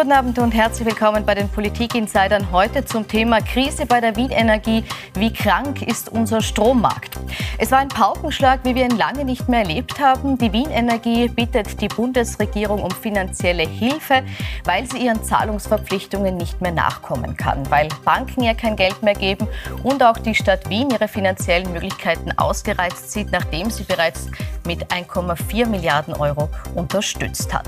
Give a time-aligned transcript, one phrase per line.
[0.00, 2.50] Guten Abend und herzlich willkommen bei den Politik-Insidern.
[2.52, 4.82] Heute zum Thema Krise bei der Wien Energie.
[5.12, 7.18] Wie krank ist unser Strommarkt?
[7.58, 10.38] Es war ein Paukenschlag, wie wir ihn lange nicht mehr erlebt haben.
[10.38, 14.22] Die Wien Energie bittet die Bundesregierung um finanzielle Hilfe,
[14.64, 19.48] weil sie ihren Zahlungsverpflichtungen nicht mehr nachkommen kann, weil Banken ihr kein Geld mehr geben
[19.82, 24.28] und auch die Stadt Wien ihre finanziellen Möglichkeiten ausgereizt sieht, nachdem sie bereits
[24.66, 27.66] mit 1,4 Milliarden Euro unterstützt hat.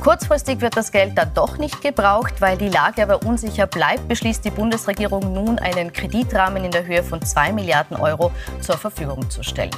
[0.00, 4.44] Kurzfristig wird das Geld dann doch nicht gebraucht, weil die Lage aber unsicher bleibt, beschließt
[4.44, 9.42] die Bundesregierung nun einen Kreditrahmen in der Höhe von 2 Milliarden Euro zur Verfügung zu
[9.42, 9.70] stellen.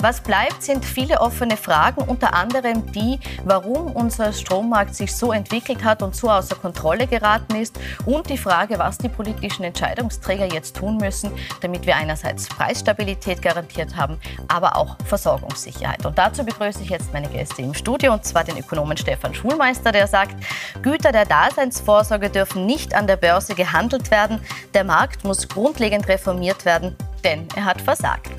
[0.00, 5.84] Was bleibt, sind viele offene Fragen, unter anderem die, warum unser Strommarkt sich so entwickelt
[5.84, 10.76] hat und so außer Kontrolle geraten ist und die Frage, was die politischen Entscheidungsträger jetzt
[10.76, 16.04] tun müssen, damit wir einerseits Preisstabilität garantiert haben, aber auch Versorgungssicherheit.
[16.06, 19.92] Und dazu begrüße ich jetzt meine Gäste im Studio, und zwar den Ökonomen Stefan Schulmeister,
[19.92, 20.36] der sagt,
[20.82, 24.42] Güter der Daseinsvorsorge dürfen nicht an der Börse gehandelt werden.
[24.74, 28.30] Der Markt muss grundlegend reformiert werden, denn er hat versagt.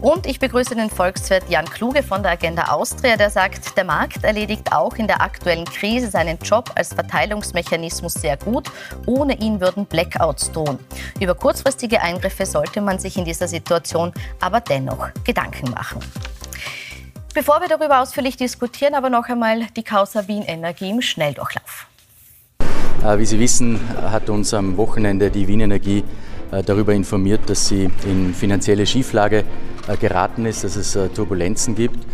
[0.00, 4.24] Und ich begrüße den Volkswirt Jan Kluge von der Agenda Austria, der sagt, der Markt
[4.24, 8.70] erledigt auch in der aktuellen Krise seinen Job als Verteilungsmechanismus sehr gut.
[9.04, 10.78] Ohne ihn würden Blackouts drohen.
[11.20, 16.00] Über kurzfristige Eingriffe sollte man sich in dieser Situation aber dennoch Gedanken machen.
[17.34, 21.86] Bevor wir darüber ausführlich diskutieren, aber noch einmal die Causa Wien Energie im Schnelldurchlauf.
[23.06, 26.02] Äh, wie Sie wissen, hat uns am Wochenende die Wien Energie
[26.50, 29.44] äh, darüber informiert, dass sie in finanzielle Schieflage
[29.86, 32.04] äh, geraten ist, dass es Turbulenzen gibt.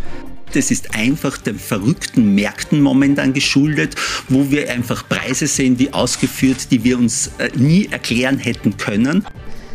[0.52, 3.94] Das ist einfach den verrückten Märkten momentan geschuldet,
[4.28, 9.24] wo wir einfach Preise sehen, wie ausgeführt, die wir uns nie erklären hätten können.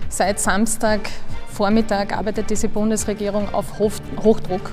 [0.09, 1.09] Seit Samstag
[1.50, 4.72] Vormittag arbeitet diese Bundesregierung auf Hochdruck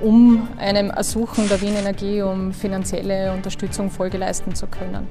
[0.00, 5.08] um einem Ersuchen der Wien Energie um finanzielle Unterstützung Folge leisten zu können.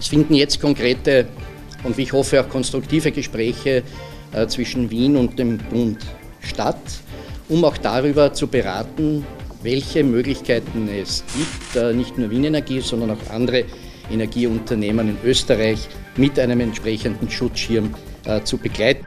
[0.00, 1.28] Es finden jetzt konkrete
[1.84, 3.82] und wie ich hoffe auch konstruktive Gespräche
[4.32, 5.98] äh, zwischen Wien und dem Bund
[6.40, 6.80] statt,
[7.50, 9.26] um auch darüber zu beraten,
[9.62, 13.64] welche Möglichkeiten es gibt, äh, nicht nur Wien Energie, sondern auch andere
[14.10, 17.94] Energieunternehmen in Österreich mit einem entsprechenden Schutzschirm
[18.24, 19.06] äh, zu begleiten.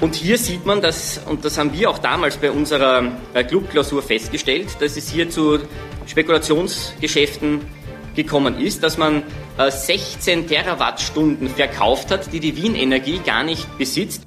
[0.00, 3.04] Und hier sieht man, dass, und das haben wir auch damals bei unserer
[3.46, 5.60] Clubklausur festgestellt, dass es hier zu
[6.06, 7.60] Spekulationsgeschäften
[8.14, 9.22] gekommen ist, dass man
[9.56, 14.22] 16 äh, Terawattstunden verkauft hat, die die Wien Energie gar nicht besitzt.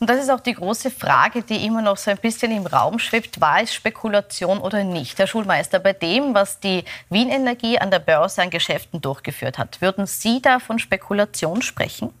[0.00, 2.98] Und das ist auch die große Frage, die immer noch so ein bisschen im Raum
[2.98, 3.38] schwebt.
[3.38, 5.18] War es Spekulation oder nicht?
[5.18, 9.82] Herr Schulmeister, bei dem, was die Wien Energie an der Börse an Geschäften durchgeführt hat,
[9.82, 12.14] würden Sie da von Spekulation sprechen?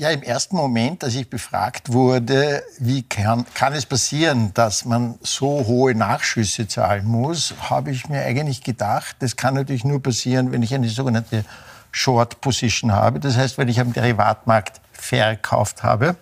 [0.00, 5.18] Ja, im ersten Moment, als ich befragt wurde, wie kann, kann es passieren, dass man
[5.20, 10.52] so hohe Nachschüsse zahlen muss, habe ich mir eigentlich gedacht, das kann natürlich nur passieren,
[10.52, 11.44] wenn ich eine sogenannte
[11.92, 13.20] Short Position habe.
[13.20, 16.16] Das heißt, wenn ich am Derivatmarkt verkauft habe.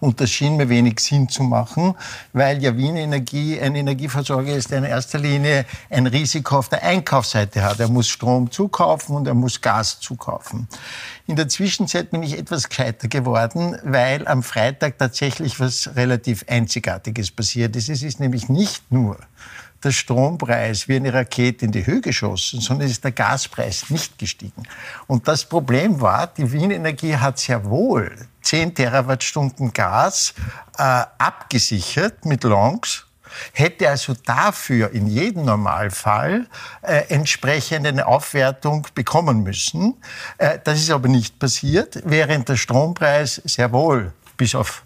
[0.00, 1.94] Und das schien mir wenig Sinn zu machen,
[2.32, 6.82] weil ja Wien Energie ein Energieversorger ist, der in erster Linie ein Risiko auf der
[6.82, 7.80] Einkaufsseite hat.
[7.80, 10.68] Er muss Strom zukaufen und er muss Gas zukaufen.
[11.26, 17.30] In der Zwischenzeit bin ich etwas gescheiter geworden, weil am Freitag tatsächlich was relativ Einzigartiges
[17.30, 17.88] passiert ist.
[17.88, 19.18] Es ist nämlich nicht nur
[19.84, 24.62] der Strompreis wie eine Rakete in die Höhe geschossen, sondern ist der Gaspreis nicht gestiegen.
[25.06, 28.10] Und das Problem war, die Wien Energie hat sehr wohl
[28.42, 30.34] 10 Terawattstunden Gas
[30.78, 30.82] äh,
[31.18, 33.06] abgesichert mit Longs
[33.52, 36.46] hätte also dafür in jedem Normalfall
[36.82, 39.94] äh, entsprechend eine Aufwertung bekommen müssen.
[40.38, 44.82] Äh, das ist aber nicht passiert, während der Strompreis sehr wohl bis auf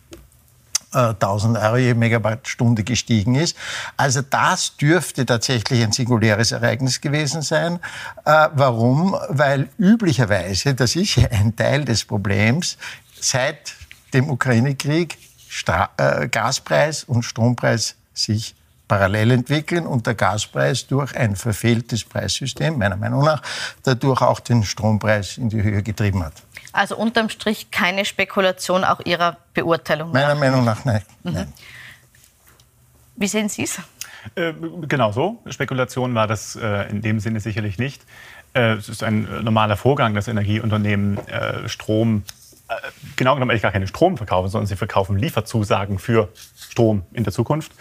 [0.93, 3.56] 1000 Euro je Megawattstunde gestiegen ist.
[3.97, 7.78] Also das dürfte tatsächlich ein singuläres Ereignis gewesen sein.
[8.25, 9.16] Äh, warum?
[9.28, 12.78] Weil üblicherweise, das ist ja ein Teil des Problems,
[13.21, 13.75] seit
[14.15, 15.19] dem Ukraine-Krieg
[15.97, 18.55] äh, Gaspreis und Strompreis sich
[18.87, 23.43] parallel entwickeln und der Gaspreis durch ein verfehltes Preissystem, meiner Meinung nach,
[23.82, 26.43] dadurch auch den Strompreis in die Höhe getrieben hat.
[26.73, 30.12] Also unterm Strich keine Spekulation auch Ihrer Beurteilung?
[30.12, 30.41] Meiner nach.
[30.41, 31.03] Meinung nach nein.
[31.23, 31.32] Mhm.
[31.32, 31.53] nein.
[33.17, 33.81] Wie sehen Sie es?
[34.35, 35.43] Äh, genau so.
[35.49, 38.03] Spekulation war das äh, in dem Sinne sicherlich nicht.
[38.55, 42.23] Äh, es ist ein normaler Vorgang, dass Energieunternehmen äh, Strom,
[42.69, 42.75] äh,
[43.17, 47.32] genau genommen eigentlich gar keinen Strom verkaufen, sondern sie verkaufen Lieferzusagen für Strom in der
[47.32, 47.73] Zukunft.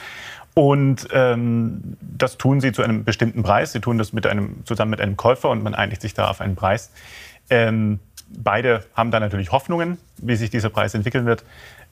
[0.54, 3.74] Und ähm, das tun sie zu einem bestimmten Preis.
[3.74, 6.42] Sie tun das mit einem, zusammen mit einem Käufer und man einigt sich da auf
[6.42, 6.92] einen Preis.
[7.52, 11.44] Ähm, beide haben da natürlich Hoffnungen, wie sich dieser Preis entwickeln wird.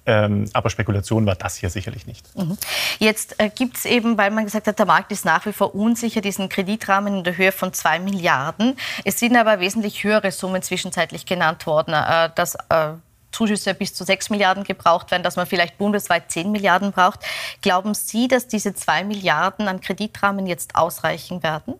[0.07, 2.35] Ähm, aber Spekulation war das hier sicherlich nicht.
[2.37, 2.57] Mhm.
[2.99, 5.73] Jetzt äh, gibt es eben, weil man gesagt hat, der Markt ist nach wie vor
[5.73, 8.77] unsicher, diesen Kreditrahmen in der Höhe von zwei Milliarden.
[9.03, 11.95] Es sind aber wesentlich höhere Summen zwischenzeitlich genannt worden.
[11.95, 12.93] Äh, dass äh,
[13.31, 17.19] Zuschüsse bis zu 6 Milliarden gebraucht werden, dass man vielleicht bundesweit 10 Milliarden braucht.
[17.61, 21.73] Glauben Sie, dass diese 2 Milliarden an Kreditrahmen jetzt ausreichen werden?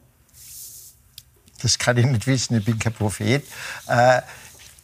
[1.62, 3.44] Das kann ich nicht wissen, ich bin kein Prophet.
[3.88, 4.22] Äh,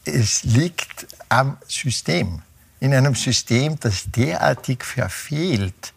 [0.05, 2.41] es liegt am System.
[2.79, 5.93] In einem System, das derartig verfehlt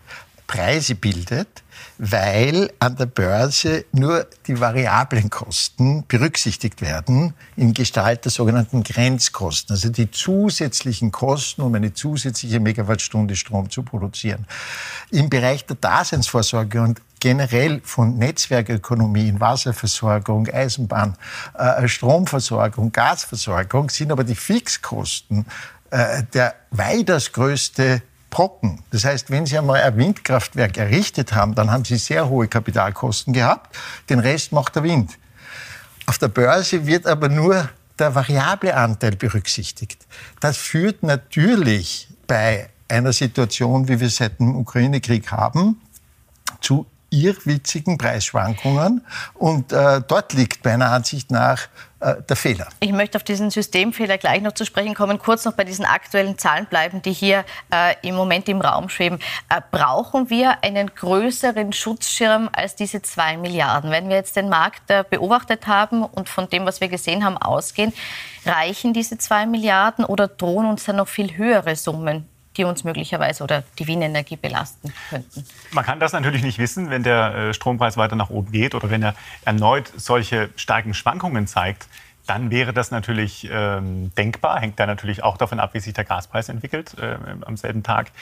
[0.47, 1.62] Preise bildet,
[1.97, 9.75] weil an der Börse nur die variablen Kosten berücksichtigt werden in Gestalt der sogenannten Grenzkosten,
[9.75, 14.47] also die zusätzlichen Kosten, um eine zusätzliche Megawattstunde Strom zu produzieren.
[15.11, 21.17] Im Bereich der Daseinsvorsorge und generell von Netzwerkökonomie in Wasserversorgung, Eisenbahn,
[21.55, 25.47] äh, Stromversorgung, Gasversorgung sind aber die Fixkosten
[25.91, 28.82] äh, der weitaus größte Brocken.
[28.91, 33.32] Das heißt, wenn Sie einmal ein Windkraftwerk errichtet haben, dann haben Sie sehr hohe Kapitalkosten
[33.32, 33.75] gehabt.
[34.11, 35.12] Den Rest macht der Wind.
[36.05, 40.06] Auf der Börse wird aber nur der variable Anteil berücksichtigt.
[40.41, 45.81] Das führt natürlich bei einer Situation, wie wir seit dem Ukraine-Krieg haben,
[46.61, 49.05] zu irrwitzigen Preisschwankungen.
[49.34, 51.69] Und äh, dort liegt meiner Ansicht nach
[52.00, 52.69] äh, der Fehler.
[52.81, 55.19] Ich möchte auf diesen Systemfehler gleich noch zu sprechen kommen.
[55.19, 59.19] Kurz noch bei diesen aktuellen Zahlen bleiben, die hier äh, im Moment im Raum schweben.
[59.49, 63.90] Äh, brauchen wir einen größeren Schutzschirm als diese zwei Milliarden?
[63.90, 67.38] Wenn wir jetzt den Markt äh, beobachtet haben und von dem, was wir gesehen haben,
[67.38, 67.93] ausgehen,
[68.44, 72.28] reichen diese zwei Milliarden oder drohen uns dann noch viel höhere Summen?
[72.56, 75.45] Die uns möglicherweise oder die Wien Energie belasten könnten.
[75.73, 78.91] Man kann das natürlich nicht wissen, wenn der äh, Strompreis weiter nach oben geht oder
[78.91, 79.15] wenn er
[79.45, 81.89] erneut solche starken Schwankungen zeigt
[82.27, 84.61] dann wäre das natürlich ähm, denkbar.
[84.61, 88.12] Hängt da natürlich auch davon ab, wie sich der Gaspreis entwickelt äh, am selben Tag.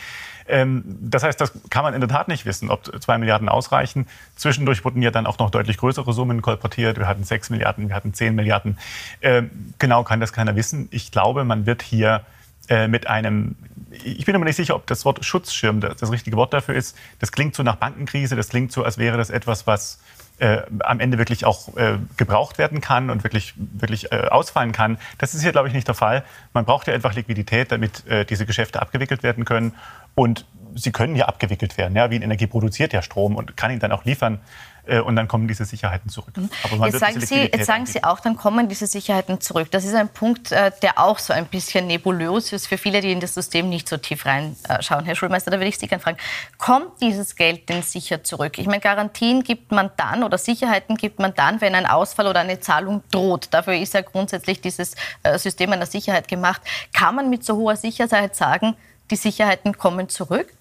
[0.49, 4.07] Ähm, das heißt, das kann man in der Tat nicht wissen, ob zwei Milliarden ausreichen.
[4.35, 6.99] Zwischendurch wurden ja dann auch noch deutlich größere Summen kolportiert.
[6.99, 8.79] Wir hatten sechs Milliarden, wir hatten zehn Milliarden.
[9.21, 10.89] Ähm, genau kann das keiner wissen.
[10.91, 12.23] Ich glaube, man wird hier
[12.69, 13.57] äh, mit einem,
[13.91, 16.97] ich bin aber nicht sicher, ob das Wort Schutzschirm das, das richtige Wort dafür ist.
[17.19, 19.99] Das klingt so nach Bankenkrise, das klingt so, als wäre das etwas, was
[20.39, 24.99] äh, am Ende wirklich auch äh, gebraucht werden kann und wirklich, wirklich äh, ausfallen kann.
[25.19, 26.25] Das ist hier, glaube ich, nicht der Fall.
[26.53, 29.73] Man braucht ja einfach Liquidität, damit äh, diese Geschäfte abgewickelt werden können.
[30.15, 31.95] Und sie können ja abgewickelt werden.
[31.97, 32.11] Ja?
[32.11, 34.41] Wien Energie produziert ja Strom und kann ihn dann auch liefern.
[34.85, 36.37] Äh, und dann kommen diese Sicherheiten zurück.
[36.37, 36.51] Mhm.
[36.85, 39.71] jetzt sagen, Sie, jetzt sagen Sie auch, dann kommen diese Sicherheiten zurück.
[39.71, 43.13] Das ist ein Punkt, äh, der auch so ein bisschen nebulös ist für viele, die
[43.13, 45.05] in das System nicht so tief reinschauen.
[45.05, 46.19] Herr Schulmeister, da würde ich Sie gerne fragen,
[46.59, 48.59] kommt dieses Geld denn sicher zurück?
[48.59, 52.41] Ich meine, Garantien gibt man dann oder Sicherheiten gibt man dann, wenn ein Ausfall oder
[52.41, 53.49] eine Zahlung droht.
[53.53, 56.61] Dafür ist ja grundsätzlich dieses äh, System einer Sicherheit gemacht.
[56.93, 58.75] Kann man mit so hoher Sicherheit sagen,
[59.11, 60.53] die Sicherheiten kommen zurück?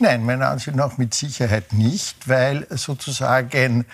[0.00, 3.84] Nein, meiner Ansicht nach mit Sicherheit nicht, weil sozusagen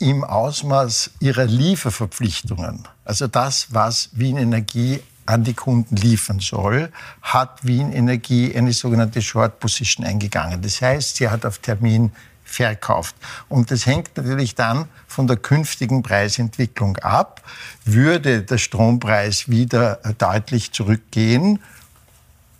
[0.00, 6.90] im Ausmaß ihrer Lieferverpflichtungen, also das, was Wien Energie an die Kunden liefern soll,
[7.22, 10.60] hat Wien Energie eine sogenannte Short Position eingegangen.
[10.62, 12.10] Das heißt, sie hat auf Termin
[12.42, 13.14] verkauft.
[13.48, 17.42] Und das hängt natürlich dann von der künftigen Preisentwicklung ab.
[17.84, 21.60] Würde der Strompreis wieder deutlich zurückgehen,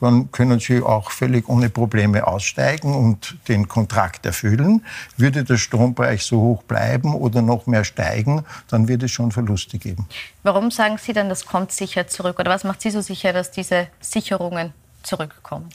[0.01, 4.85] dann können Sie auch völlig ohne Probleme aussteigen und den Kontrakt erfüllen.
[5.17, 9.79] Würde der Strompreis so hoch bleiben oder noch mehr steigen, dann wird es schon Verluste
[9.79, 10.07] geben.
[10.43, 12.39] Warum sagen Sie dann, das kommt sicher zurück?
[12.39, 15.69] Oder was macht Sie so sicher, dass diese Sicherungen zurückkommen?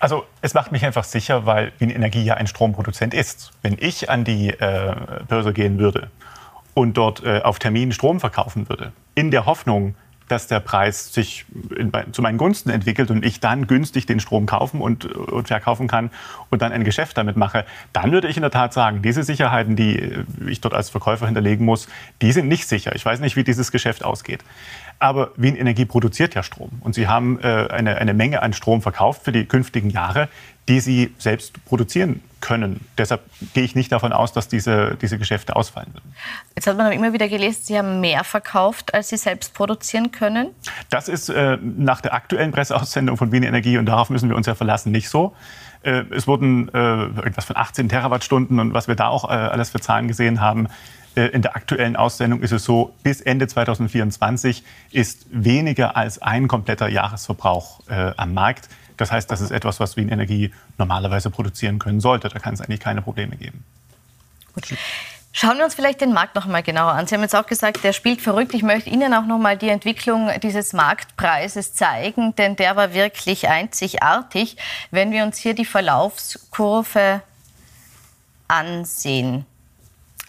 [0.00, 3.50] Also es macht mich einfach sicher, weil Wien Energie ja ein Stromproduzent ist.
[3.62, 4.94] Wenn ich an die äh,
[5.26, 6.10] Börse gehen würde
[6.74, 9.96] und dort äh, auf Termin Strom verkaufen würde, in der Hoffnung,
[10.28, 14.46] dass der Preis sich in, zu meinen Gunsten entwickelt und ich dann günstig den Strom
[14.46, 16.10] kaufen und, und, verkaufen kann
[16.50, 19.76] und dann ein Geschäft damit mache, dann würde ich in der Tat sagen, diese Sicherheiten,
[19.76, 21.88] die ich dort als Verkäufer hinterlegen muss,
[22.22, 22.94] die sind nicht sicher.
[22.94, 24.44] Ich weiß nicht, wie dieses Geschäft ausgeht.
[25.00, 28.82] Aber Wien Energie produziert ja Strom und sie haben äh, eine, eine Menge an Strom
[28.82, 30.28] verkauft für die künftigen Jahre,
[30.68, 32.80] die sie selbst produzieren können.
[32.96, 33.22] Deshalb
[33.54, 36.14] gehe ich nicht davon aus, dass diese, diese Geschäfte ausfallen würden.
[36.54, 40.12] Jetzt hat man aber immer wieder gelesen, Sie haben mehr verkauft, als Sie selbst produzieren
[40.12, 40.50] können.
[40.90, 44.46] Das ist äh, nach der aktuellen Presseaussendung von Wien Energie, und darauf müssen wir uns
[44.46, 45.34] ja verlassen, nicht so.
[45.82, 49.70] Äh, es wurden äh, irgendwas von 18 Terawattstunden und was wir da auch äh, alles
[49.70, 50.68] für Zahlen gesehen haben.
[51.18, 56.46] Äh, in der aktuellen Aussendung ist es so, bis Ende 2024 ist weniger als ein
[56.46, 58.68] kompletter Jahresverbrauch äh, am Markt.
[58.96, 62.28] Das heißt, das ist etwas, was Wien Energie normalerweise produzieren können sollte.
[62.28, 63.64] Da kann es eigentlich keine Probleme geben.
[65.32, 67.06] Schauen wir uns vielleicht den Markt noch einmal genauer an.
[67.06, 68.54] Sie haben jetzt auch gesagt, der spielt verrückt.
[68.54, 73.48] Ich möchte Ihnen auch noch mal die Entwicklung dieses Marktpreises zeigen, denn der war wirklich
[73.48, 74.56] einzigartig.
[74.90, 77.22] Wenn wir uns hier die Verlaufskurve
[78.48, 79.46] ansehen,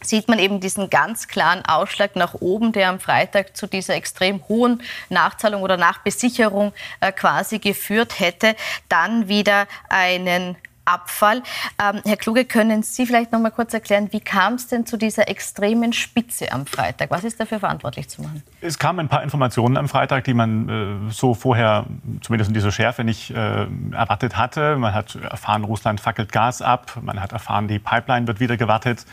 [0.01, 4.47] sieht man eben diesen ganz klaren Ausschlag nach oben, der am Freitag zu dieser extrem
[4.47, 8.55] hohen Nachzahlung oder Nachbesicherung äh, quasi geführt hätte.
[8.87, 10.57] Dann wieder einen
[10.89, 11.43] Abfall.
[11.81, 14.97] Ähm, Herr Kluge, können Sie vielleicht noch mal kurz erklären, wie kam es denn zu
[14.97, 17.11] dieser extremen Spitze am Freitag?
[17.11, 18.43] Was ist dafür verantwortlich zu machen?
[18.61, 21.85] Es kamen ein paar Informationen am Freitag, die man äh, so vorher,
[22.21, 24.77] zumindest in dieser Schärfe, nicht äh, erwartet hatte.
[24.77, 26.97] Man hat erfahren, Russland fackelt Gas ab.
[27.01, 29.05] Man hat erfahren, die Pipeline wird wieder gewartet.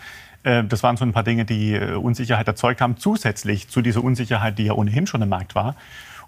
[0.46, 4.02] Äh, das waren so ein paar Dinge, die äh, Unsicherheit erzeugt haben, zusätzlich zu dieser
[4.02, 5.74] Unsicherheit, die ja ohnehin schon im Markt war.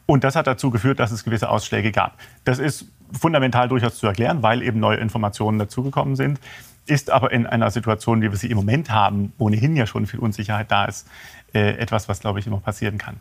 [0.07, 2.19] Und das hat dazu geführt, dass es gewisse Ausschläge gab.
[2.45, 6.41] Das ist fundamental durchaus zu erklären, weil eben neue Informationen dazugekommen sind.
[6.87, 10.21] Ist aber in einer Situation, wie wir sie im Moment haben, ohnehin ja schon viel
[10.21, 11.07] Unsicherheit da ist,
[11.55, 13.17] äh, etwas, was, glaube ich, immer passieren kann.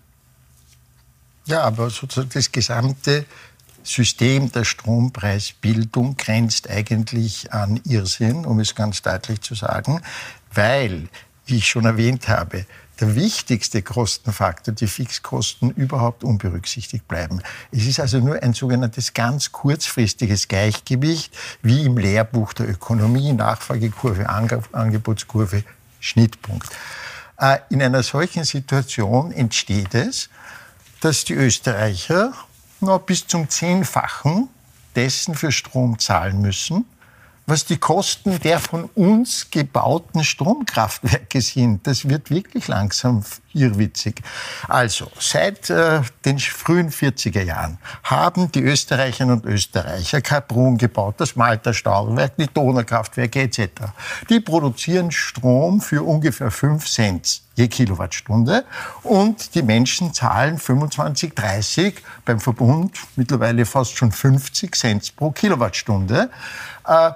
[1.46, 3.26] Ja, aber sozusagen das gesamte
[3.84, 10.02] System der Strompreisbildung grenzt eigentlich an Irrsinn, um es ganz deutlich zu sagen,
[10.58, 11.08] weil,
[11.46, 12.66] wie ich schon erwähnt habe,
[13.00, 17.42] der wichtigste Kostenfaktor, die Fixkosten, überhaupt unberücksichtigt bleiben.
[17.72, 24.28] Es ist also nur ein sogenanntes ganz kurzfristiges Gleichgewicht, wie im Lehrbuch der Ökonomie, Nachfragekurve,
[24.28, 25.64] Angebotskurve,
[26.00, 26.70] Schnittpunkt.
[27.40, 30.30] Äh, in einer solchen Situation entsteht es,
[31.02, 32.34] dass die Österreicher
[32.80, 34.50] noch bis zum Zehnfachen
[34.96, 36.86] dessen für Strom zahlen müssen,
[37.48, 41.88] was die Kosten der von uns gebauten Stromkraftwerke sind.
[41.88, 43.24] Das wird wirklich langsam
[43.54, 44.22] irrwitzig.
[44.68, 51.38] Also, seit äh, den frühen 40er Jahren haben die Österreicherinnen und Österreicher Kaprun gebaut, das
[51.38, 53.70] Malta Stahlwerk, die Donaukraftwerke etc.
[54.30, 58.66] Die produzieren Strom für ungefähr 5 Cent je Kilowattstunde
[59.02, 66.30] und die Menschen zahlen 25, 30, beim Verbund mittlerweile fast schon 50 Cent pro Kilowattstunde.
[66.86, 67.12] Äh,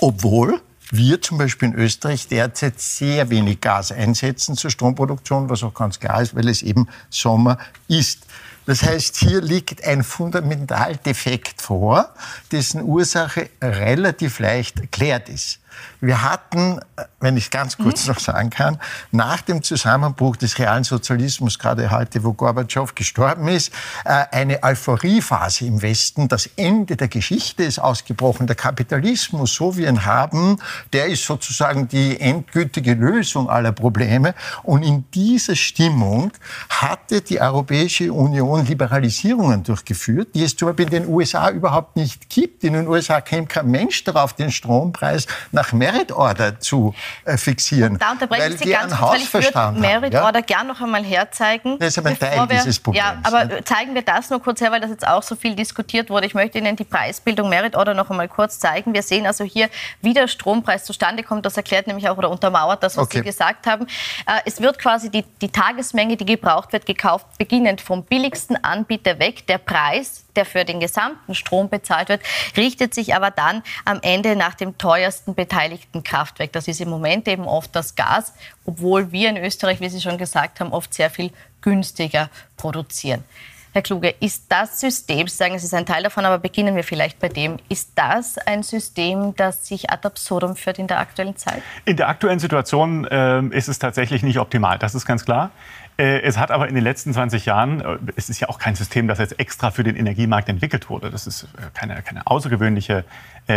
[0.00, 5.74] obwohl wir zum Beispiel in Österreich derzeit sehr wenig Gas einsetzen zur Stromproduktion, was auch
[5.74, 8.26] ganz klar ist, weil es eben Sommer ist.
[8.66, 12.12] Das heißt, hier liegt ein Fundamentaldefekt vor,
[12.52, 15.60] dessen Ursache relativ leicht erklärt ist.
[16.00, 16.80] Wir hatten,
[17.20, 18.12] wenn ich ganz kurz mhm.
[18.12, 18.78] noch sagen kann,
[19.10, 23.72] nach dem Zusammenbruch des realen Sozialismus, gerade heute, wo Gorbatschow gestorben ist,
[24.04, 26.28] äh, eine Euphoriephase im Westen.
[26.28, 28.46] Das Ende der Geschichte ist ausgebrochen.
[28.46, 30.58] Der Kapitalismus, so wie wir ihn haben,
[30.92, 34.34] der ist sozusagen die endgültige Lösung aller Probleme.
[34.64, 36.32] Und in dieser Stimmung
[36.68, 42.28] hatte die Europäische Union Liberalisierungen durchgeführt, die es zum Beispiel in den USA überhaupt nicht
[42.28, 42.64] gibt.
[42.64, 46.94] In den USA käme kein Mensch darauf, den Strompreis nach nach Merit Order zu
[47.24, 47.98] äh, fixieren.
[47.98, 50.24] Da unterbreche ich Sie ganz kurz, weil ich würde Merit ja?
[50.24, 51.78] Order gern noch einmal herzeigen.
[51.78, 53.04] Das ist aber ein Teil wir, dieses Problems.
[53.04, 53.64] Ja, aber ne?
[53.64, 56.26] zeigen wir das nur kurz her, weil das jetzt auch so viel diskutiert wurde.
[56.26, 58.94] Ich möchte Ihnen die Preisbildung Merit Order noch einmal kurz zeigen.
[58.94, 59.68] Wir sehen also hier,
[60.00, 61.44] wie der Strompreis zustande kommt.
[61.46, 63.18] Das erklärt nämlich auch oder untermauert das, was okay.
[63.18, 63.86] Sie gesagt haben.
[64.26, 69.18] Äh, es wird quasi die, die Tagesmenge, die gebraucht wird, gekauft, beginnend vom billigsten Anbieter
[69.18, 69.46] weg.
[69.46, 72.22] Der Preis der für den gesamten Strom bezahlt wird,
[72.56, 76.52] richtet sich aber dann am Ende nach dem teuersten beteiligten Kraftwerk.
[76.52, 78.32] Das ist im Moment eben oft das Gas,
[78.64, 83.24] obwohl wir in Österreich, wie Sie schon gesagt haben, oft sehr viel günstiger produzieren.
[83.72, 86.84] Herr Kluge, ist das System, Sie sagen, es ist ein Teil davon, aber beginnen wir
[86.84, 91.36] vielleicht bei dem, ist das ein System, das sich ad absurdum führt in der aktuellen
[91.36, 91.62] Zeit?
[91.84, 95.50] In der aktuellen Situation äh, ist es tatsächlich nicht optimal, das ist ganz klar.
[95.98, 98.76] Äh, es hat aber in den letzten 20 Jahren, äh, es ist ja auch kein
[98.76, 101.10] System, das jetzt extra für den Energiemarkt entwickelt wurde.
[101.10, 103.04] Das ist äh, keine, keine außergewöhnliche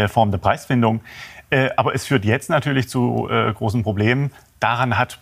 [0.08, 1.02] Form der Preisfindung.
[1.76, 4.32] Aber es führt jetzt natürlich zu großen Problemen.
[4.62, 5.20] Daran hat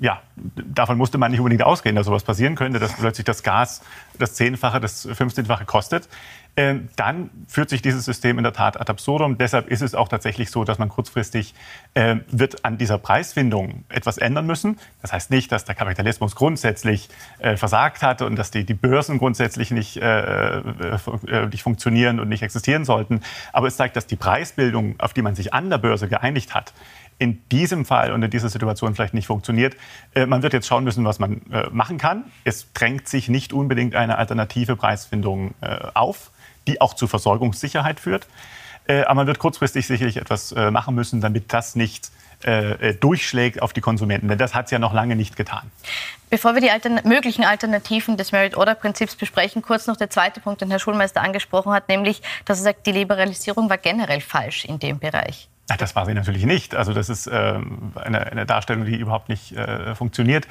[0.00, 0.22] ja,
[0.54, 3.82] davon musste man nicht unbedingt ausgehen, dass sowas passieren könnte, dass plötzlich das Gas
[4.18, 6.08] das Zehnfache, das 15-fache kostet.
[6.54, 9.38] Ähm, dann führt sich dieses System in der Tat ad absurdum.
[9.38, 11.54] Deshalb ist es auch tatsächlich so, dass man kurzfristig
[11.94, 14.78] äh, wird an dieser Preisfindung etwas ändern müssen.
[15.00, 19.16] Das heißt nicht, dass der Kapitalismus grundsätzlich äh, versagt hat und dass die, die Börsen
[19.16, 23.22] grundsätzlich nicht, äh, äh, nicht funktionieren und nicht existieren sollten.
[23.54, 26.74] Aber es zeigt, dass die Preisbildung, auf die man sich an der Börse geeinigt hat,
[27.18, 29.76] in diesem Fall und in dieser Situation vielleicht nicht funktioniert.
[30.14, 32.24] Äh, man wird jetzt schauen müssen, was man äh, machen kann.
[32.44, 36.31] Es drängt sich nicht unbedingt eine alternative Preisfindung äh, auf
[36.66, 38.26] die auch zu Versorgungssicherheit führt.
[38.86, 42.10] Äh, aber man wird kurzfristig sicherlich etwas äh, machen müssen, damit das nicht
[42.42, 44.28] äh, durchschlägt auf die Konsumenten.
[44.28, 45.70] Denn das hat es ja noch lange nicht getan.
[46.30, 50.70] Bevor wir die altern möglichen Alternativen des Merit-Order-Prinzips besprechen, kurz noch der zweite Punkt, den
[50.70, 54.98] Herr Schulmeister angesprochen hat, nämlich, dass er sagt, die Liberalisierung war generell falsch in dem
[54.98, 55.48] Bereich.
[55.78, 56.74] Das war sie natürlich nicht.
[56.74, 57.60] Also das ist äh,
[57.94, 60.46] eine, eine, Darstellung, die überhaupt nicht äh, funktioniert.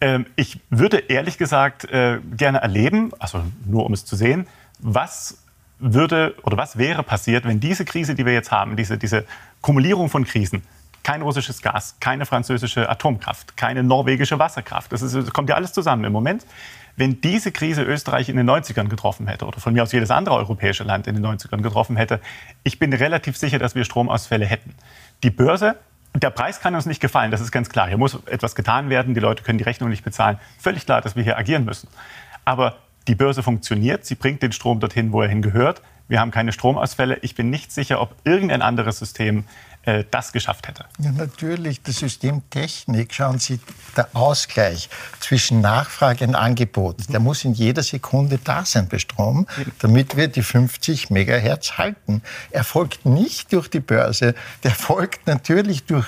[0.00, 4.46] Ähm, ich würde ehrlich gesagt äh, gerne erleben, also nur um es zu sehen,
[4.78, 5.43] was
[5.78, 9.24] würde oder was wäre passiert, wenn diese Krise, die wir jetzt haben, diese, diese
[9.60, 10.62] Kumulierung von Krisen,
[11.02, 15.72] kein russisches Gas, keine französische Atomkraft, keine norwegische Wasserkraft, das, ist, das kommt ja alles
[15.72, 16.46] zusammen im Moment.
[16.96, 20.36] Wenn diese Krise Österreich in den 90ern getroffen hätte oder von mir aus jedes andere
[20.36, 22.20] europäische Land in den 90ern getroffen hätte,
[22.62, 24.74] ich bin relativ sicher, dass wir Stromausfälle hätten.
[25.24, 25.76] Die Börse
[26.14, 27.88] der Preis kann uns nicht gefallen, das ist ganz klar.
[27.88, 30.38] Hier muss etwas getan werden, die Leute können die Rechnung nicht bezahlen.
[30.60, 31.88] Völlig klar, dass wir hier agieren müssen.
[32.44, 32.76] Aber
[33.08, 35.82] die Börse funktioniert, sie bringt den Strom dorthin, wo er hingehört.
[36.08, 37.18] Wir haben keine Stromausfälle.
[37.22, 39.44] Ich bin nicht sicher, ob irgendein anderes System
[39.86, 40.84] äh, das geschafft hätte.
[40.98, 43.60] Ja, natürlich, das System Technik, schauen Sie,
[43.96, 44.88] der Ausgleich
[45.20, 49.46] zwischen Nachfrage und Angebot, der muss in jeder Sekunde da sein bei Strom,
[49.80, 52.22] damit wir die 50 Megahertz halten.
[52.50, 56.06] Er folgt nicht durch die Börse, der folgt natürlich durch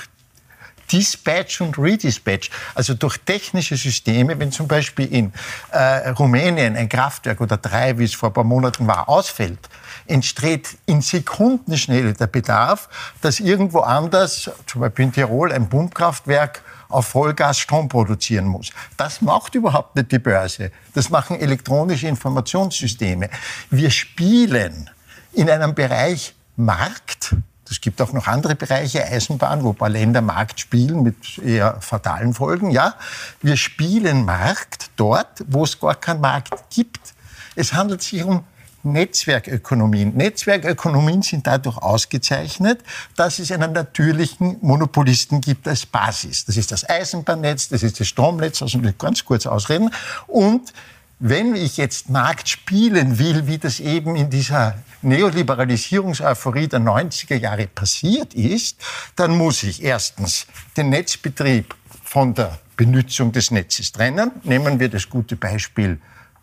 [0.92, 5.32] Dispatch und Redispatch, also durch technische Systeme, wenn zum Beispiel in
[5.70, 9.68] äh, Rumänien ein Kraftwerk oder drei, wie es vor ein paar Monaten war, ausfällt,
[10.06, 12.88] entsteht in Sekundenschnelle der Bedarf,
[13.20, 18.70] dass irgendwo anders, zum Beispiel in Tirol, ein Pumpkraftwerk auf Vollgas Strom produzieren muss.
[18.96, 20.70] Das macht überhaupt nicht die Börse.
[20.94, 23.28] Das machen elektronische Informationssysteme.
[23.70, 24.90] Wir spielen
[25.32, 27.34] in einem Bereich Markt,
[27.70, 31.80] es gibt auch noch andere Bereiche, Eisenbahn, wo ein paar Länder Markt spielen mit eher
[31.80, 32.70] fatalen Folgen.
[32.70, 32.94] Ja,
[33.42, 37.14] wir spielen Markt dort, wo es gar keinen Markt gibt.
[37.54, 38.44] Es handelt sich um
[38.86, 40.16] Netzwerkökonomien.
[40.16, 42.80] Netzwerkökonomien sind dadurch ausgezeichnet,
[43.16, 46.44] dass es einen natürlichen Monopolisten gibt als Basis.
[46.44, 49.90] Das ist das Eisenbahnnetz, das ist das Stromnetz, also ganz kurz ausreden.
[50.26, 50.72] Und
[51.18, 57.68] wenn ich jetzt Markt spielen will, wie das eben in dieser Neoliberalisierungseuphorie der 90er Jahre
[57.68, 58.76] passiert ist,
[59.14, 60.46] dann muss ich erstens
[60.76, 64.32] den Netzbetrieb von der Benutzung des Netzes trennen.
[64.42, 66.00] Nehmen wir das gute Beispiel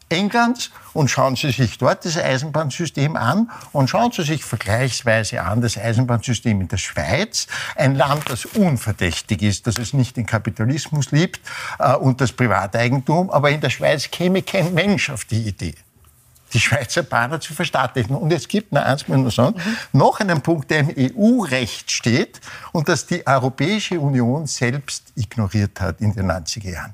[0.10, 5.62] Englands und schauen Sie sich dort das Eisenbahnsystem an und schauen Sie sich vergleichsweise an
[5.62, 11.12] das Eisenbahnsystem in der Schweiz, ein Land, das unverdächtig ist, dass es nicht den Kapitalismus
[11.12, 11.42] liebt
[11.80, 15.76] äh, und das Privateigentum, aber in der Schweiz käme kein Mensch auf die Idee
[16.54, 18.16] die Schweizer Bahner zu verstaatlichen.
[18.16, 19.60] Und es gibt, na, eins muss sagen,
[19.92, 22.40] noch einen Punkt, der im EU-Recht steht
[22.72, 26.94] und das die Europäische Union selbst ignoriert hat in den 90er Jahren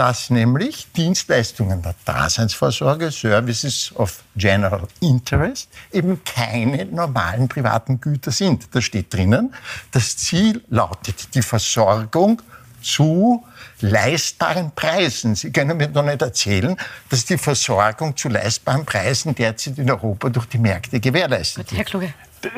[0.00, 8.74] dass nämlich Dienstleistungen der Daseinsvorsorge, Services of General Interest, eben keine normalen privaten Güter sind.
[8.74, 9.54] Da steht drinnen,
[9.90, 12.40] das Ziel lautet die Versorgung
[12.80, 13.44] zu
[13.82, 15.34] leistbaren Preisen.
[15.34, 16.76] Sie können mir doch nicht erzählen,
[17.08, 21.78] dass die Versorgung zu leistbaren Preisen derzeit in Europa durch die Märkte gewährleistet wird.
[21.78, 22.12] Herr Kluge.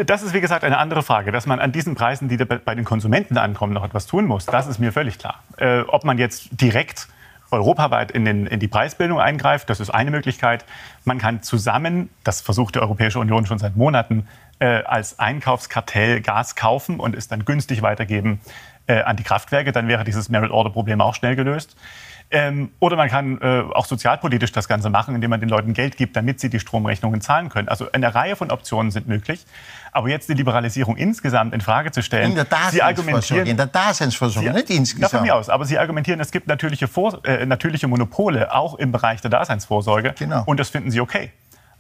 [0.07, 1.33] Das ist, wie gesagt, eine andere Frage.
[1.33, 4.69] Dass man an diesen Preisen, die bei den Konsumenten ankommen, noch etwas tun muss, das
[4.69, 5.43] ist mir völlig klar.
[5.57, 7.09] Äh, ob man jetzt direkt
[7.53, 9.71] europaweit in, den, in die Preisbildung eingreift.
[9.71, 10.65] Das ist eine Möglichkeit.
[11.05, 14.27] Man kann zusammen, das versucht die Europäische Union schon seit Monaten,
[14.59, 18.41] äh, als Einkaufskartell Gas kaufen und es dann günstig weitergeben
[18.87, 19.73] äh, an die Kraftwerke.
[19.73, 21.77] Dann wäre dieses Merit-Order-Problem auch schnell gelöst.
[22.35, 25.99] Ähm, oder man kann äh, auch sozialpolitisch das Ganze machen, indem man den Leuten Geld
[25.99, 27.69] gibt, damit sie die Stromrechnungen zahlen können.
[27.69, 29.45] Also eine Reihe von Optionen sind möglich.
[29.93, 32.31] Aber jetzt die Liberalisierung insgesamt in Frage zu stellen.
[32.31, 35.13] In der Daseinsvorsorge, in der Daseinsvorsorge Sie, nicht insgesamt.
[35.13, 35.51] Ja, von mir aus.
[35.51, 40.15] Aber Sie argumentieren, es gibt natürliche, Vor äh, natürliche Monopole, auch im Bereich der Daseinsvorsorge.
[40.19, 40.45] Genau.
[40.47, 41.31] Und das finden Sie okay.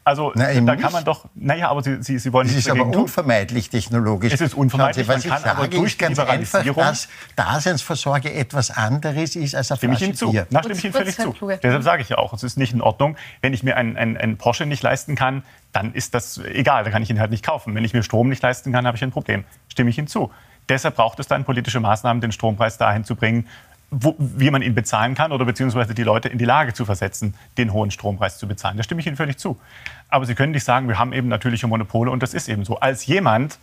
[0.04, 2.86] Also Na, da kann man doch, naja, aber Sie, Sie, Sie wollen Es ist aber
[2.86, 4.32] unvermeidlich technologisch.
[4.32, 6.82] Es ist unvermeidlich, Sie, man kann aber durch Liberalisierung...
[6.82, 10.34] Einfach, dass Daseinsvorsorge etwas anderes ist als eine Stimme ich Ihnen zu.
[10.50, 11.34] Na, stimme ich Ihnen völlig zu.
[11.62, 14.16] Deshalb sage ich ja auch, es ist nicht in Ordnung, wenn ich mir einen, einen,
[14.16, 17.44] einen Porsche nicht leisten kann, dann ist das egal, da kann ich ihn halt nicht
[17.44, 17.74] kaufen.
[17.74, 19.44] Wenn ich mir Strom nicht leisten kann, habe ich ein Problem.
[19.68, 20.30] Stimme ich Ihnen zu.
[20.68, 23.48] Deshalb braucht es dann politische Maßnahmen, den Strompreis dahin zu bringen,
[23.92, 27.34] wo, wie man ihn bezahlen kann oder beziehungsweise die Leute in die Lage zu versetzen,
[27.58, 28.78] den hohen Strompreis zu bezahlen.
[28.78, 29.60] Da stimme ich Ihnen völlig zu.
[30.08, 32.80] Aber Sie können nicht sagen, wir haben eben natürliche Monopole und das ist eben so.
[32.80, 33.58] Als jemand,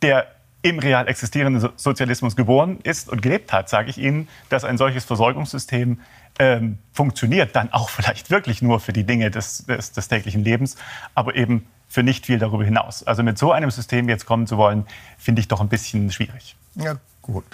[0.00, 0.28] der
[0.62, 5.04] im real existierenden Sozialismus geboren ist und gelebt hat, sage ich Ihnen, dass ein solches
[5.04, 6.00] Versorgungssystem
[6.38, 10.76] ähm, funktioniert, dann auch vielleicht wirklich nur für die Dinge des, des, des täglichen Lebens,
[11.16, 13.02] aber eben für nicht viel darüber hinaus.
[13.02, 14.86] Also mit so einem System jetzt kommen zu wollen,
[15.18, 16.54] finde ich doch ein bisschen schwierig.
[16.76, 17.44] Ja, gut.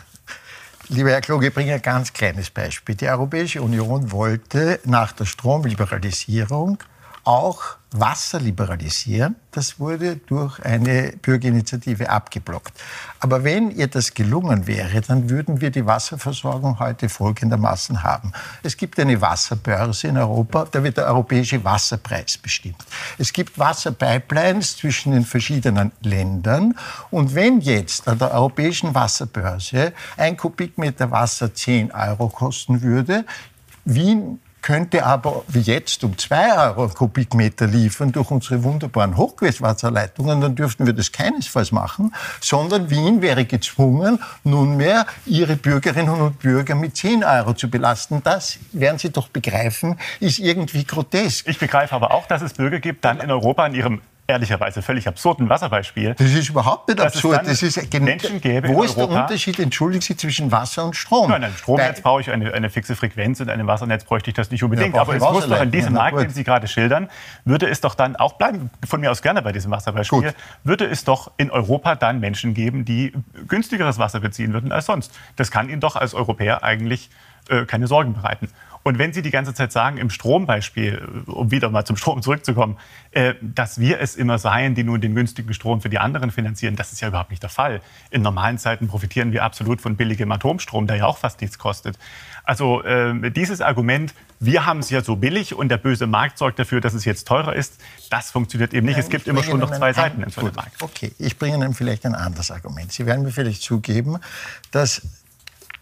[0.90, 2.94] Lieber Herr Kluge, ich bringe ein ganz kleines Beispiel.
[2.94, 6.78] Die Europäische Union wollte nach der Stromliberalisierung
[7.28, 9.36] auch Wasser liberalisieren.
[9.50, 12.72] Das wurde durch eine Bürgerinitiative abgeblockt.
[13.20, 18.32] Aber wenn ihr das gelungen wäre, dann würden wir die Wasserversorgung heute folgendermaßen haben.
[18.62, 22.82] Es gibt eine Wasserbörse in Europa, da wird der europäische Wasserpreis bestimmt.
[23.18, 26.78] Es gibt Wasserpipelines zwischen den verschiedenen Ländern.
[27.10, 33.26] Und wenn jetzt an der europäischen Wasserbörse ein Kubikmeter Wasser 10 Euro kosten würde,
[33.84, 40.56] Wien könnte aber wie jetzt um zwei Euro Kubikmeter liefern durch unsere wunderbaren Hochquellwasserleitungen, dann
[40.56, 46.98] dürften wir das keinesfalls machen, sondern Wien wäre gezwungen, nunmehr ihre Bürgerinnen und Bürger mit
[46.98, 48.20] 10 Euro zu belasten.
[48.22, 51.48] Das werden Sie doch begreifen, ist irgendwie grotesk.
[51.48, 55.08] Ich begreife aber auch, dass es Bürger gibt, dann in Europa in ihrem ehrlicherweise völlig
[55.08, 56.14] absurden Wasserbeispiel.
[56.14, 57.46] Das ist überhaupt nicht absurd.
[57.46, 61.30] Das ist Menschen gäbe Wo ist der Unterschied, entschuldigen Sie, zwischen Wasser und Strom?
[61.30, 64.50] Nein, ein Stromnetz brauche ich eine, eine, fixe Frequenz und einem Wassernetz bräuchte ich das
[64.50, 64.94] nicht unbedingt.
[64.94, 67.08] Ja, Aber es muss doch an diesem ja, Markt, den Sie gerade schildern,
[67.46, 70.34] würde es doch dann auch bleiben, von mir aus gerne bei diesem Wasserbeispiel, gut.
[70.62, 73.14] würde es doch in Europa dann Menschen geben, die
[73.48, 75.18] günstigeres Wasser beziehen würden als sonst.
[75.36, 77.08] Das kann Ihnen doch als Europäer eigentlich
[77.48, 78.50] äh, keine Sorgen bereiten.
[78.82, 82.78] Und wenn Sie die ganze Zeit sagen, im Strombeispiel, um wieder mal zum Strom zurückzukommen,
[83.10, 86.76] äh, dass wir es immer seien, die nun den günstigen Strom für die anderen finanzieren,
[86.76, 87.80] das ist ja überhaupt nicht der Fall.
[88.10, 91.98] In normalen Zeiten profitieren wir absolut von billigem Atomstrom, der ja auch fast nichts kostet.
[92.44, 96.58] Also äh, dieses Argument, wir haben es ja so billig und der böse Markt sorgt
[96.58, 98.96] dafür, dass es jetzt teurer ist, das funktioniert eben nicht.
[98.96, 100.82] Ja, es gibt immer schon noch zwei Seiten in so Markt.
[100.82, 102.90] Okay, ich bringe Ihnen vielleicht ein anderes Argument.
[102.90, 104.18] Sie werden mir vielleicht zugeben,
[104.70, 105.02] dass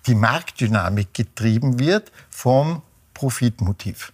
[0.06, 2.82] die Marktdynamik getrieben wird vom
[3.16, 4.12] Profitmotiv.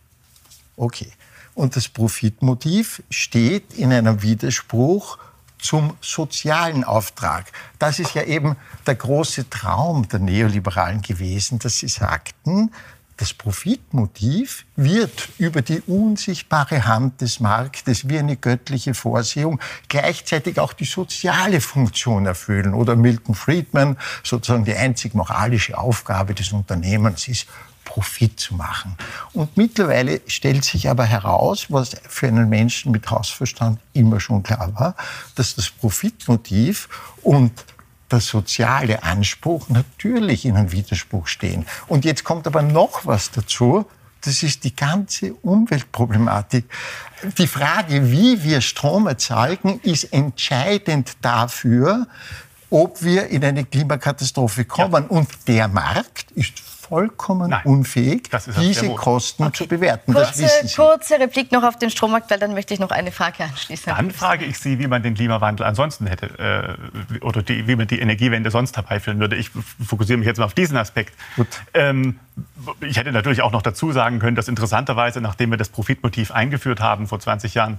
[0.77, 1.11] Okay.
[1.55, 5.19] Und das Profitmotiv steht in einem Widerspruch
[5.59, 7.51] zum sozialen Auftrag.
[7.81, 8.55] Das ist ja eben
[8.87, 12.71] der große Traum der Neoliberalen gewesen, dass sie sagten,
[13.17, 20.73] das Profitmotiv wird über die unsichtbare Hand des Marktes wie eine göttliche Vorsehung gleichzeitig auch
[20.73, 22.73] die soziale Funktion erfüllen.
[22.73, 27.49] Oder Milton Friedman, sozusagen die einzig moralische Aufgabe des Unternehmens ist,
[27.93, 28.97] Profit zu machen.
[29.35, 34.73] Und mittlerweile stellt sich aber heraus, was für einen Menschen mit Hausverstand immer schon klar
[34.75, 34.97] war,
[35.35, 36.89] dass das Profitmotiv
[37.23, 37.53] und
[38.11, 41.67] der soziale Anspruch natürlich in einem Widerspruch stehen.
[41.87, 43.85] Und jetzt kommt aber noch was dazu.
[44.23, 46.65] Das ist die ganze Umweltproblematik.
[47.37, 52.07] Die Frage, wie wir Strom erzeugen, ist entscheidend dafür,
[52.73, 55.05] ob wir in eine Klimakatastrophe kommen.
[55.05, 55.17] Ja.
[55.17, 58.29] Und der Markt ist vollkommen Nein, unfähig,
[58.61, 59.53] diese Kosten okay.
[59.53, 60.13] zu bewerten.
[60.13, 63.95] Kurze, kurze, Replik noch auf den Strommarkt, weil dann möchte ich noch eine Frage anschließen.
[63.95, 66.79] Dann frage ich Sie, wie man den Klimawandel ansonsten hätte
[67.13, 69.37] äh, oder die, wie man die Energiewende sonst herbeiführen würde.
[69.37, 69.51] Ich
[69.87, 71.15] fokussiere mich jetzt mal auf diesen Aspekt.
[71.73, 72.19] Ähm,
[72.81, 76.81] ich hätte natürlich auch noch dazu sagen können, dass interessanterweise, nachdem wir das Profitmotiv eingeführt
[76.81, 77.79] haben vor 20 Jahren,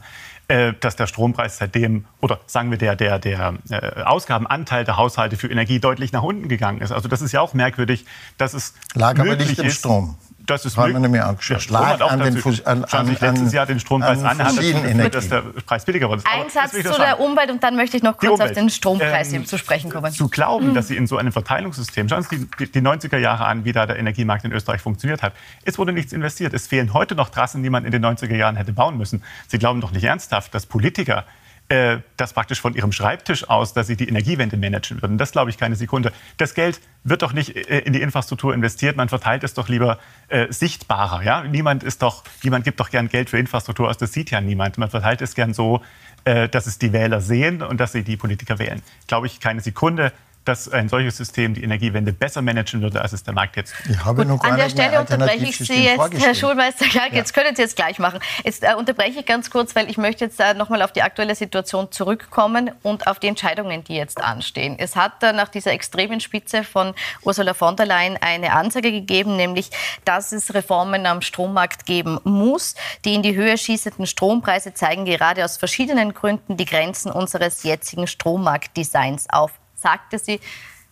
[0.53, 5.35] äh, dass der Strompreis seitdem, oder sagen wir der, der, der äh, Ausgabenanteil der Haushalte
[5.35, 6.91] für Energie deutlich nach unten gegangen ist.
[6.91, 8.05] Also das ist ja auch merkwürdig,
[8.37, 10.15] dass es Lag aber nicht im Strom.
[10.45, 11.69] Das ist haben wir nämlich angeschaut.
[11.69, 15.29] Lag an den Fus an, Sie sich letztes Jahr den Strompreis an, hat das dass
[15.29, 16.23] der Preis billiger wurde.
[16.25, 19.45] Ein Satz zu der Umwelt und dann möchte ich noch kurz auf den Strompreis ähm,
[19.45, 20.12] zu sprechen kommen.
[20.12, 20.73] Zu glauben, mhm.
[20.73, 23.86] dass Sie in so einem Verteilungssystem, schauen Sie die, die 90er Jahre an, wie da
[23.86, 25.34] der Energiemarkt in Österreich funktioniert hat.
[25.63, 26.53] Es wurde nichts investiert.
[26.53, 29.23] Es fehlen heute noch Trassen, die man in den 90er Jahren hätte bauen müssen.
[29.47, 31.25] Sie glauben doch nicht ernsthaft, dass Politiker
[31.73, 35.17] äh, das praktisch von ihrem Schreibtisch aus, dass sie die Energiewende managen würden.
[35.17, 36.13] Das glaube ich keine Sekunde.
[36.38, 39.97] Das Geld wird doch nicht äh, in die Infrastruktur investiert, man verteilt es doch lieber
[40.27, 41.23] äh, sichtbarer.
[41.23, 41.43] Ja?
[41.43, 44.77] Niemand, ist doch, niemand gibt doch gern Geld für Infrastruktur aus, das sieht ja niemand.
[44.77, 45.81] Man verteilt es gern so,
[46.25, 48.83] äh, dass es die Wähler sehen und dass sie die Politiker wählen.
[49.07, 50.13] Glaube ich keine Sekunde
[50.45, 53.91] dass ein solches System die Energiewende besser managen würde, als es der Markt jetzt tut.
[53.91, 56.86] Ich habe noch An der Stelle unterbreche ich Sie jetzt, Herr Schulmeister.
[56.93, 57.41] Ja, jetzt ja.
[57.41, 58.19] können Sie jetzt gleich machen.
[58.43, 61.01] Jetzt äh, unterbreche ich ganz kurz, weil ich möchte jetzt äh, noch mal auf die
[61.01, 64.75] aktuelle Situation zurückkommen und auf die Entscheidungen, die jetzt anstehen.
[64.77, 69.38] Es hat äh, nach dieser extremen Spitze von Ursula von der Leyen eine Ansage gegeben,
[69.38, 69.69] nämlich,
[70.06, 72.75] dass es Reformen am Strommarkt geben muss.
[73.06, 78.08] Die in die Höhe schießenden Strompreise zeigen gerade aus verschiedenen Gründen die Grenzen unseres jetzigen
[78.08, 79.51] Strommarktdesigns auf
[79.83, 80.39] sagte sie,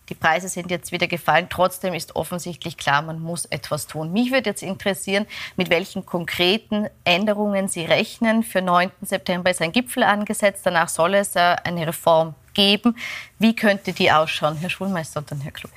[0.08, 1.46] die Preise sind jetzt wieder gefallen.
[1.48, 4.12] Trotzdem ist offensichtlich klar, man muss etwas tun.
[4.12, 5.26] Mich würde jetzt interessieren,
[5.56, 8.42] mit welchen konkreten Änderungen Sie rechnen.
[8.42, 8.90] Für 9.
[9.00, 10.62] September ist ein Gipfel angesetzt.
[10.64, 12.96] Danach soll es äh, eine Reform geben.
[13.38, 15.74] Wie könnte die ausschauen, Herr Schulmeister und dann Herr Kluge?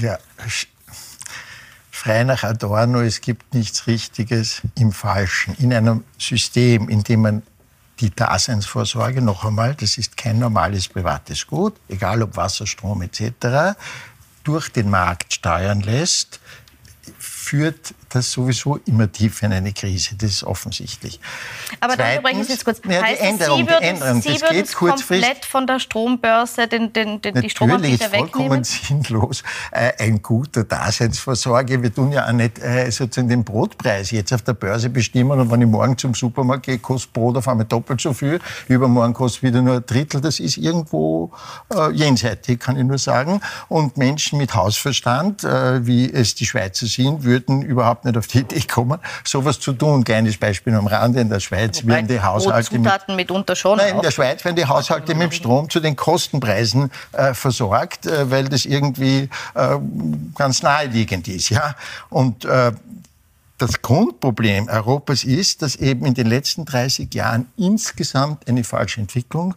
[0.00, 0.18] Ja,
[1.90, 5.54] frei nach Adorno, es gibt nichts Richtiges im Falschen.
[5.56, 7.42] In einem System, in dem man
[8.00, 13.76] die Daseinsvorsorge, noch einmal, das ist kein normales privates Gut, egal ob Wasser, Strom etc.,
[14.42, 16.40] durch den Markt steuern lässt,
[17.18, 20.16] führt das sowieso immer tief in eine Krise.
[20.16, 21.20] Das ist offensichtlich.
[21.80, 22.80] Aber dann unterbrechen Sie jetzt kurz.
[22.88, 26.68] Ja, heißt die Änderung, Sie würden, die Änderung, Sie würden geht komplett von der Strombörse
[26.68, 28.30] den, den, den, die Stromanbieter wegnehmen?
[28.30, 29.42] vollkommen sinnlos.
[29.70, 31.82] Äh, ein guter Daseinsvorsorge.
[31.82, 35.50] Wir tun ja auch nicht äh, sozusagen den Brotpreis jetzt auf der Börse bestimmen und
[35.50, 39.42] wenn ich morgen zum Supermarkt gehe, kostet Brot auf einmal doppelt so viel, übermorgen kostet
[39.42, 40.20] wieder nur ein Drittel.
[40.20, 41.32] Das ist irgendwo
[41.74, 43.40] äh, jenseitig, kann ich nur sagen.
[43.68, 48.38] Und Menschen mit Hausverstand, äh, wie es die Schweizer sind, würden überhaupt nicht auf die
[48.38, 50.04] Idee kommen, sowas zu tun.
[50.04, 51.20] Kleines Beispiel am Rande.
[51.20, 54.56] In der Schweiz Wobei werden die Haushalte mit, mitunter schon nein, in der Schweiz werden
[54.56, 59.78] die Haushalte mit dem Strom zu den Kostenpreisen äh, versorgt, äh, weil das irgendwie äh,
[60.34, 61.50] ganz naheliegend ist.
[61.50, 61.74] Ja?
[62.10, 62.72] Und äh,
[63.58, 69.54] das Grundproblem Europas ist, dass eben in den letzten 30 Jahren insgesamt eine falsche Entwicklung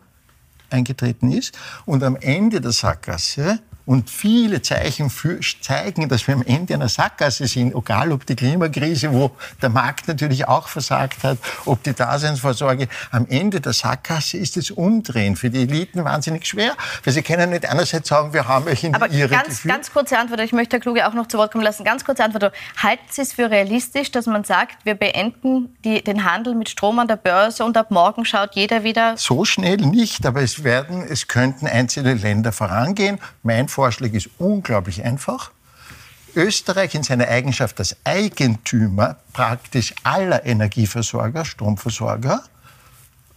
[0.69, 1.57] eingetreten ist.
[1.85, 6.89] Und am Ende der Sackgasse und viele Zeichen für, zeigen, dass wir am Ende einer
[6.89, 11.93] Sackgasse sind, egal ob die Klimakrise, wo der Markt natürlich auch versagt hat, ob die
[11.93, 12.89] Daseinsvorsorge.
[13.11, 17.49] Am Ende der Sackgasse ist das Umdrehen für die Eliten wahnsinnig schwer, weil sie können
[17.49, 20.75] nicht einerseits sagen, wir haben euch in Aber ihre ganz, ganz kurze Antwort, ich möchte
[20.75, 21.85] Herr Kluge auch noch zu Wort kommen lassen.
[21.85, 22.53] Ganz kurze Antwort.
[22.83, 26.99] Halten Sie es für realistisch, dass man sagt, wir beenden die, den Handel mit Strom
[26.99, 29.15] an der Börse und ab morgen schaut jeder wieder?
[29.15, 33.19] So schnell nicht, aber es werden, es könnten einzelne Länder vorangehen.
[33.43, 35.51] Mein Vorschlag ist unglaublich einfach.
[36.35, 42.41] Österreich in seiner Eigenschaft als Eigentümer praktisch aller Energieversorger, Stromversorger,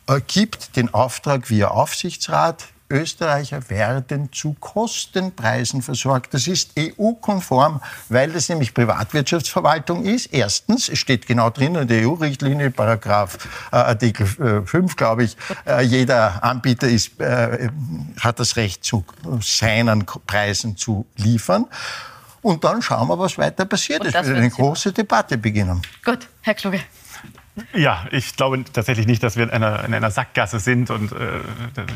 [0.07, 6.35] äh, gibt den Auftrag via Aufsichtsrat, Österreicher werden zu Kostenpreisen versorgt.
[6.35, 10.27] Das ist EU-konform, weil das nämlich Privatwirtschaftsverwaltung ist.
[10.27, 13.39] Erstens, es steht genau drin in der EU-Richtlinie, Paragraph
[13.73, 17.69] äh, Artikel äh, 5, glaube ich, äh, jeder Anbieter ist, äh,
[18.21, 19.05] hat das Recht, zu
[19.41, 21.67] seinen Preisen zu liefern.
[22.43, 24.05] Und dann schauen wir, was weiter passiert.
[24.05, 25.83] Es wird eine große Debatte beginnen.
[26.05, 26.81] Gut, Herr Kluge.
[27.75, 31.17] Ja, ich glaube tatsächlich nicht, dass wir in einer, in einer Sackgasse sind und äh,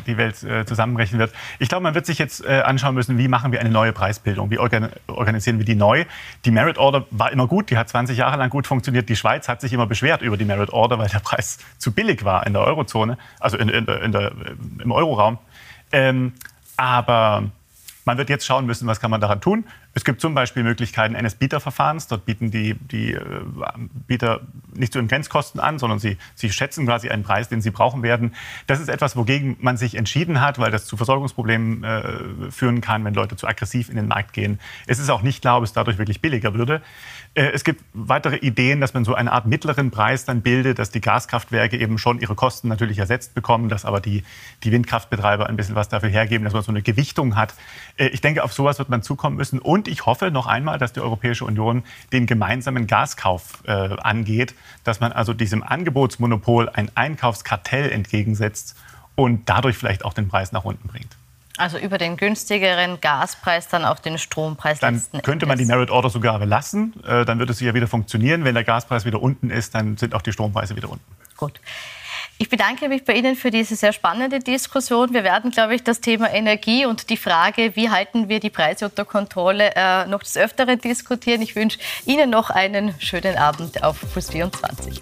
[0.06, 1.32] die Welt äh, zusammenbrechen wird.
[1.58, 4.50] Ich glaube, man wird sich jetzt äh, anschauen müssen, wie machen wir eine neue Preisbildung?
[4.50, 6.04] Wie organ organisieren wir die neu?
[6.44, 9.08] Die Merit Order war immer gut, die hat 20 Jahre lang gut funktioniert.
[9.08, 12.24] Die Schweiz hat sich immer beschwert über die Merit Order, weil der Preis zu billig
[12.24, 14.32] war in der Eurozone, also in, in, in der,
[14.82, 15.38] im Euroraum.
[15.92, 16.32] Ähm,
[16.76, 17.44] aber
[18.04, 19.64] man wird jetzt schauen müssen, was kann man daran tun.
[19.94, 22.08] Es gibt zum Beispiel Möglichkeiten eines Bieterverfahrens.
[22.08, 23.20] Dort bieten die, die äh,
[24.08, 24.40] Bieter
[24.74, 28.02] nicht zu ihren Grenzkosten an, sondern sie, sie schätzen quasi einen Preis, den sie brauchen
[28.02, 28.34] werden.
[28.66, 33.04] Das ist etwas, wogegen man sich entschieden hat, weil das zu Versorgungsproblemen äh, führen kann,
[33.04, 34.58] wenn Leute zu aggressiv in den Markt gehen.
[34.86, 36.82] Es ist auch nicht klar, ob es dadurch wirklich billiger würde.
[37.34, 40.90] Äh, es gibt weitere Ideen, dass man so eine Art mittleren Preis dann bildet, dass
[40.90, 44.24] die Gaskraftwerke eben schon ihre Kosten natürlich ersetzt bekommen, dass aber die,
[44.64, 47.54] die Windkraftbetreiber ein bisschen was dafür hergeben, dass man so eine Gewichtung hat.
[47.96, 49.58] Äh, ich denke, auf sowas wird man zukommen müssen.
[49.58, 54.54] Und und ich hoffe noch einmal, dass die Europäische Union den gemeinsamen Gaskauf äh, angeht,
[54.82, 58.76] dass man also diesem Angebotsmonopol ein Einkaufskartell entgegensetzt
[59.14, 61.16] und dadurch vielleicht auch den Preis nach unten bringt.
[61.56, 66.10] Also über den günstigeren Gaspreis dann auch den Strompreis Dann könnte man die Merit Order
[66.10, 66.94] sogar belassen.
[67.04, 68.44] Äh, dann würde es ja wieder funktionieren.
[68.44, 71.04] Wenn der Gaspreis wieder unten ist, dann sind auch die Strompreise wieder unten.
[71.36, 71.60] Gut.
[72.36, 75.14] Ich bedanke mich bei Ihnen für diese sehr spannende Diskussion.
[75.14, 78.86] Wir werden, glaube ich, das Thema Energie und die Frage, wie halten wir die Preise
[78.86, 81.42] unter Kontrolle, äh, noch des Öfteren diskutieren.
[81.42, 85.00] Ich wünsche Ihnen noch einen schönen Abend auf Plus 24.